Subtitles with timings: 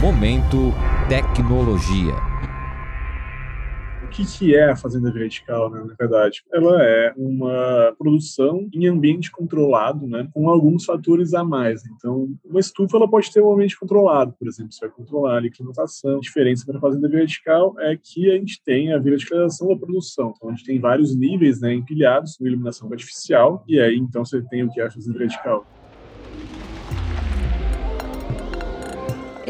[0.00, 0.72] Momento
[1.10, 2.30] Tecnologia
[4.10, 6.42] que, que é a fazenda vertical, né, na verdade?
[6.52, 11.82] Ela é uma produção em ambiente controlado, né, com alguns fatores a mais.
[11.86, 15.50] Então, uma estufa ela pode ter um ambiente controlado, por exemplo, você vai controlar a
[15.50, 16.16] climatização.
[16.16, 20.34] A diferença para a fazenda vertical é que a gente tem a verticalização da produção.
[20.36, 24.42] Então, a gente tem vários níveis né, empilhados com iluminação artificial, e aí então você
[24.42, 25.64] tem o que é a fazenda vertical.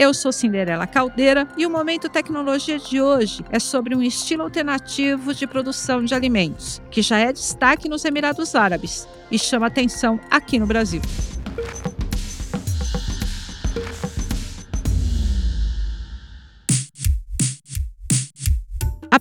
[0.00, 5.34] Eu sou Cinderela Caldeira e o Momento Tecnologia de hoje é sobre um estilo alternativo
[5.34, 10.58] de produção de alimentos, que já é destaque nos Emirados Árabes e chama atenção aqui
[10.58, 11.02] no Brasil.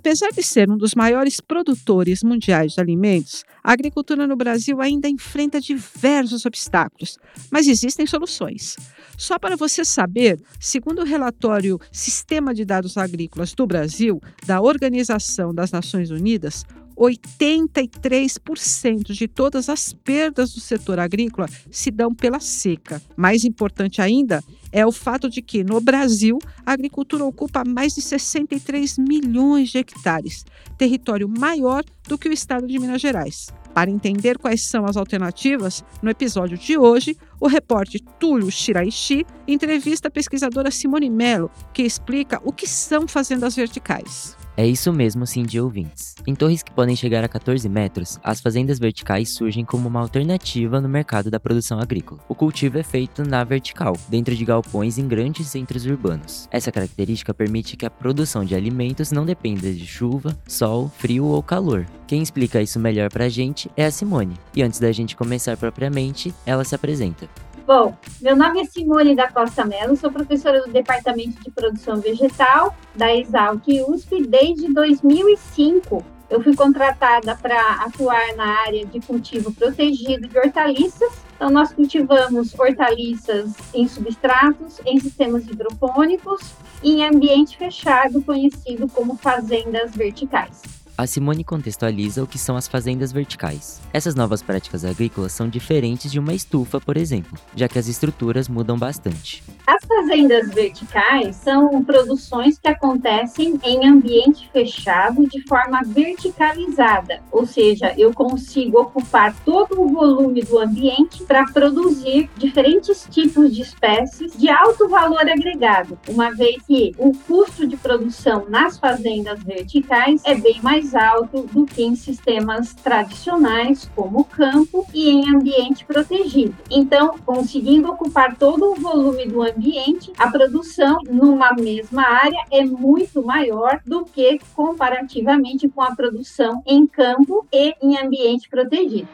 [0.09, 5.08] Apesar de ser um dos maiores produtores mundiais de alimentos, a agricultura no Brasil ainda
[5.08, 7.20] enfrenta diversos obstáculos,
[7.52, 8.76] mas existem soluções.
[9.16, 15.53] Só para você saber, segundo o relatório Sistema de Dados Agrícolas do Brasil, da Organização
[15.53, 16.66] das Nações Unidas,
[16.97, 23.00] 83% de todas as perdas do setor agrícola se dão pela seca.
[23.16, 28.02] Mais importante ainda é o fato de que, no Brasil, a agricultura ocupa mais de
[28.02, 30.45] 63 milhões de hectares,
[30.78, 33.47] território maior do que o estado de Minas Gerais.
[33.73, 40.08] Para entender quais são as alternativas, no episódio de hoje, o repórter Túlio Shiraishi entrevista
[40.08, 44.39] a pesquisadora Simone Mello, que explica o que são fazendas verticais.
[44.60, 46.16] É isso mesmo, de ouvintes.
[46.28, 50.82] Em torres que podem chegar a 14 metros, as fazendas verticais surgem como uma alternativa
[50.82, 52.20] no mercado da produção agrícola.
[52.28, 56.50] O cultivo é feito na vertical, dentro de galpões em grandes centros urbanos.
[56.52, 61.42] Essa característica permite que a produção de alimentos não dependa de chuva, sol, frio ou
[61.42, 61.86] calor.
[62.06, 64.36] Quem explica isso melhor pra gente é a Simone.
[64.54, 67.30] E antes da gente começar propriamente, ela se apresenta.
[67.70, 72.75] Bom, meu nome é Simone da Costa Mello, sou professora do Departamento de Produção Vegetal
[72.95, 76.03] da Exalc USP desde 2005.
[76.31, 81.12] Eu fui contratada para atuar na área de cultivo protegido de hortaliças.
[81.35, 86.41] Então, nós cultivamos hortaliças em substratos, em sistemas hidropônicos
[86.84, 90.78] em ambiente fechado, conhecido como fazendas verticais.
[91.00, 93.80] A Simone contextualiza o que são as fazendas verticais.
[93.94, 98.50] Essas novas práticas agrícolas são diferentes de uma estufa, por exemplo, já que as estruturas
[98.50, 99.42] mudam bastante.
[99.66, 107.94] As fazendas verticais são produções que acontecem em ambiente fechado de forma verticalizada, ou seja,
[107.98, 114.50] eu consigo ocupar todo o volume do ambiente para produzir diferentes tipos de espécies de
[114.50, 120.60] alto valor agregado, uma vez que o custo de produção nas fazendas verticais é bem
[120.62, 126.55] mais mais alto do que em sistemas tradicionais, como campo e em ambiente protegido.
[126.69, 133.23] Então, conseguindo ocupar todo o volume do ambiente, a produção numa mesma área é muito
[133.23, 139.07] maior do que comparativamente com a produção em campo e em ambiente protegido.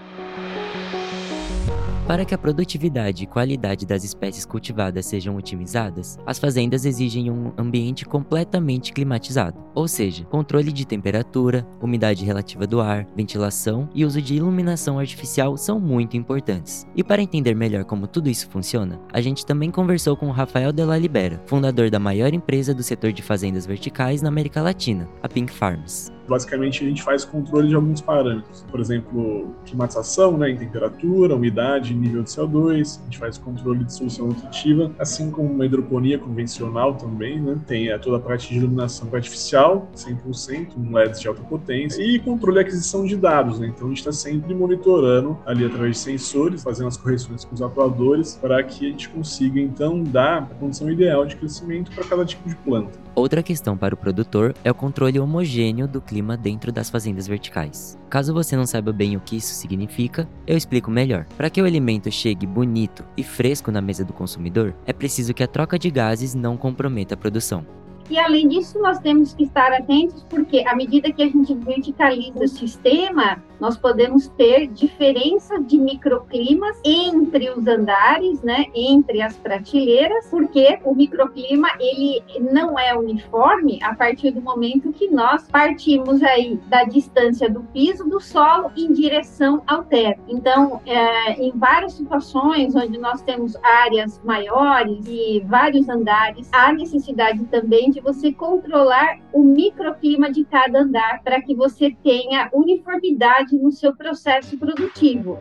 [2.08, 7.52] Para que a produtividade e qualidade das espécies cultivadas sejam otimizadas, as fazendas exigem um
[7.58, 14.22] ambiente completamente climatizado, ou seja, controle de temperatura, umidade relativa do ar, ventilação e uso
[14.22, 16.86] de iluminação artificial são muito importantes.
[16.96, 21.00] E para entender melhor como tudo isso funciona, a gente também conversou com Rafael Della
[21.00, 25.52] Libera, fundador da maior empresa do setor de fazendas verticais na América Latina, a Pink
[25.52, 26.14] Farms.
[26.28, 28.66] Basicamente, a gente faz controle de alguns parâmetros.
[28.70, 33.00] Por exemplo, climatização, né, em temperatura, umidade, nível de CO2.
[33.02, 37.58] A gente faz controle de solução nutritiva, assim como uma hidroponia convencional também, né?
[37.68, 42.20] Tem é, toda a parte de iluminação artificial, 100%, um LED de alta potência, e
[42.20, 43.68] controle e aquisição de dados, né?
[43.68, 47.62] Então, a gente está sempre monitorando ali através de sensores, fazendo as correções com os
[47.62, 52.26] atuadores, para que a gente consiga, então, dar a condição ideal de crescimento para cada
[52.26, 53.05] tipo de planta.
[53.16, 57.98] Outra questão para o produtor é o controle homogêneo do clima dentro das fazendas verticais.
[58.10, 61.26] Caso você não saiba bem o que isso significa, eu explico melhor.
[61.38, 65.44] Para que o alimento chegue bonito e fresco na mesa do consumidor, é preciso que
[65.44, 67.66] a troca de gases não comprometa a produção.
[68.10, 72.44] E além disso, nós temos que estar atentos, porque à medida que a gente verticaliza
[72.44, 80.28] o sistema, nós podemos ter diferença de microclimas entre os andares, né, entre as prateleiras,
[80.30, 82.22] porque o microclima ele
[82.52, 88.08] não é uniforme a partir do momento que nós partimos aí da distância do piso
[88.08, 90.22] do solo em direção ao teto.
[90.28, 97.44] Então, é, em várias situações onde nós temos áreas maiores e vários andares, há necessidade
[97.46, 103.72] também de você controlar o microclima de cada andar para que você tenha uniformidade no
[103.72, 105.40] seu processo produtivo.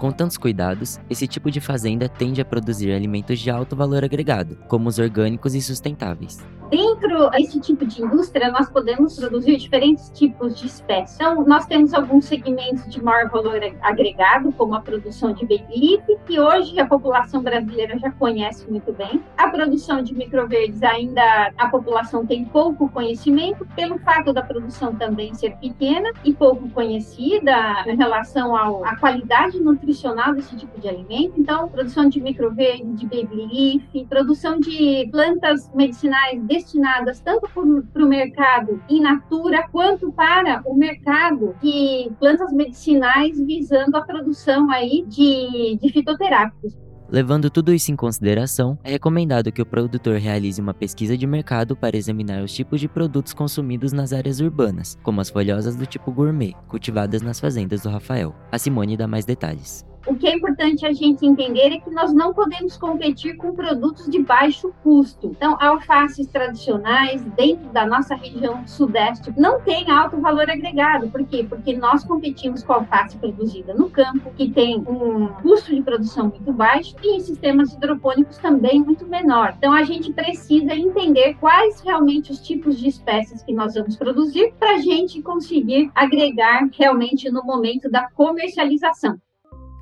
[0.00, 4.56] Com tantos cuidados, esse tipo de fazenda tende a produzir alimentos de alto valor agregado,
[4.66, 6.38] como os orgânicos e sustentáveis.
[6.70, 11.16] Dentro desse tipo de indústria, nós podemos produzir diferentes tipos de espécies.
[11.16, 16.40] Então, nós temos alguns segmentos de maior valor agregado, como a produção de baby que
[16.40, 19.20] hoje a população brasileira já conhece muito bem.
[19.36, 25.34] A produção de microverdes ainda a população tem pouco conhecimento, pelo fato da produção também
[25.34, 29.89] ser pequena e pouco conhecida em relação à qualidade nutricional
[30.34, 31.34] desse tipo de alimento.
[31.38, 38.08] Então, produção de microverde, de baby leaf, produção de plantas medicinais destinadas tanto para o
[38.08, 45.78] mercado in natura quanto para o mercado de plantas medicinais visando a produção aí de,
[45.80, 46.89] de fitoterápicos.
[47.12, 51.74] Levando tudo isso em consideração, é recomendado que o produtor realize uma pesquisa de mercado
[51.74, 56.12] para examinar os tipos de produtos consumidos nas áreas urbanas, como as folhosas do tipo
[56.12, 58.32] gourmet, cultivadas nas fazendas do Rafael.
[58.52, 59.89] A Simone dá mais detalhes.
[60.06, 64.08] O que é importante a gente entender é que nós não podemos competir com produtos
[64.08, 65.26] de baixo custo.
[65.26, 71.10] Então, alfaces tradicionais dentro da nossa região sudeste não têm alto valor agregado.
[71.10, 71.44] Por quê?
[71.46, 76.50] Porque nós competimos com alface produzida no campo, que tem um custo de produção muito
[76.50, 79.54] baixo e em sistemas hidropônicos também muito menor.
[79.58, 84.54] Então, a gente precisa entender quais realmente os tipos de espécies que nós vamos produzir
[84.58, 89.20] para a gente conseguir agregar realmente no momento da comercialização.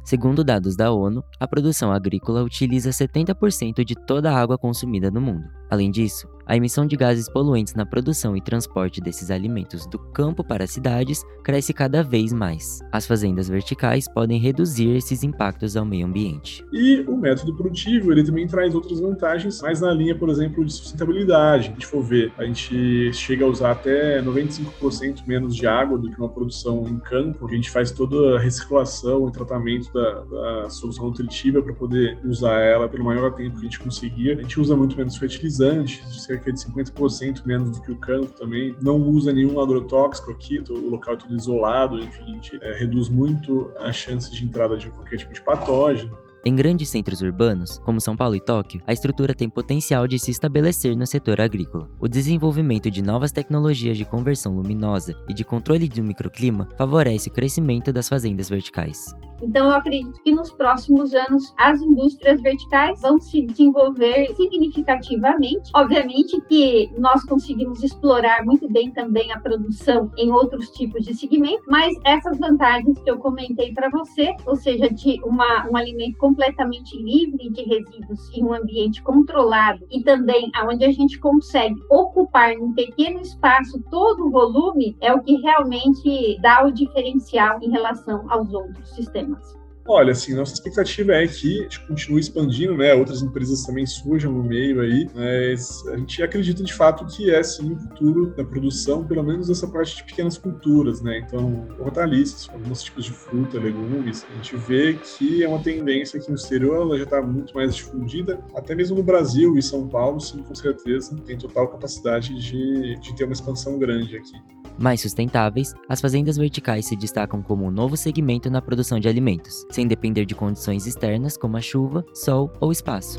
[0.08, 5.20] Segundo dados da ONU, a produção agrícola utiliza 70% de toda a água consumida no
[5.20, 5.44] mundo.
[5.68, 10.42] Além disso, a emissão de gases poluentes na produção e transporte desses alimentos do campo
[10.42, 12.80] para as cidades cresce cada vez mais.
[12.90, 16.64] As fazendas verticais podem reduzir esses impactos ao meio ambiente.
[16.72, 20.72] E o método produtivo, ele também traz outras vantagens, mais na linha, por exemplo, de
[20.72, 21.64] sustentabilidade.
[21.64, 25.98] Se a gente for ver, a gente chega a usar até 95% menos de água
[25.98, 27.46] do que uma produção em campo.
[27.46, 32.58] A gente faz toda a reciclação e tratamento da, da solução nutritiva para poder usar
[32.60, 34.32] ela pelo maior tempo que a gente conseguir.
[34.32, 38.74] A gente usa muito menos fertilizante, cerca de 50% menos do que o campo também.
[38.80, 43.08] Não usa nenhum agrotóxico aqui, o local é tudo isolado, enfim, a gente é, reduz
[43.08, 46.16] muito as chances de entrada de qualquer tipo de patógeno.
[46.44, 50.30] Em grandes centros urbanos, como São Paulo e Tóquio, a estrutura tem potencial de se
[50.30, 51.90] estabelecer no setor agrícola.
[52.00, 57.32] O desenvolvimento de novas tecnologias de conversão luminosa e de controle do microclima favorece o
[57.32, 59.14] crescimento das fazendas verticais.
[59.42, 65.70] Então, eu acredito que nos próximos anos as indústrias verticais vão se desenvolver significativamente.
[65.74, 71.62] Obviamente que nós conseguimos explorar muito bem também a produção em outros tipos de segmento,
[71.68, 76.96] mas essas vantagens que eu comentei para você, ou seja, de uma, um alimento completamente
[76.96, 82.72] livre de resíduos em um ambiente controlado e também onde a gente consegue ocupar num
[82.72, 88.52] pequeno espaço todo o volume, é o que realmente dá o diferencial em relação aos
[88.52, 89.27] outros sistemas.
[89.28, 89.67] います。
[89.90, 92.92] Olha, assim, nossa expectativa é que a gente continue expandindo, né?
[92.92, 97.42] Outras empresas também surjam no meio aí, mas a gente acredita de fato que é
[97.42, 101.20] sim o futuro da produção, pelo menos essa parte de pequenas culturas, né?
[101.26, 106.28] Então, hortaliças, alguns tipos de fruta, legumes, a gente vê que é uma tendência que
[106.28, 110.20] no exterior ela já está muito mais difundida, até mesmo no Brasil e São Paulo,
[110.20, 114.38] sim, com certeza, tem total capacidade de, de ter uma expansão grande aqui.
[114.78, 119.66] Mais sustentáveis, as fazendas verticais se destacam como um novo segmento na produção de alimentos,
[119.78, 123.16] sem depender de condições externas como a chuva, sol ou espaço.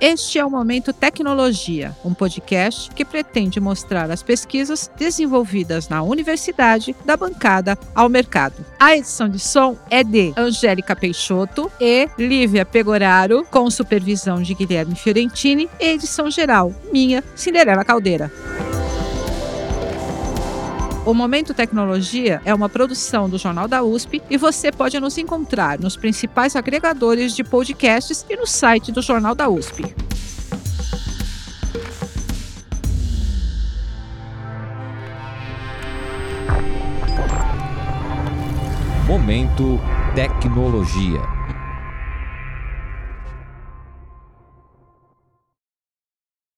[0.00, 6.96] Este é o Momento Tecnologia, um podcast que pretende mostrar as pesquisas desenvolvidas na universidade,
[7.04, 8.64] da bancada ao mercado.
[8.78, 14.94] A edição de som é de Angélica Peixoto e Lívia Pegoraro, com supervisão de Guilherme
[14.94, 18.32] Fiorentini, e edição geral, minha, Cinderela Caldeira.
[21.04, 25.78] O Momento Tecnologia é uma produção do Jornal da USP e você pode nos encontrar
[25.78, 29.82] nos principais agregadores de podcasts e no site do Jornal da USP.
[39.06, 39.80] Momento
[40.14, 41.39] Tecnologia.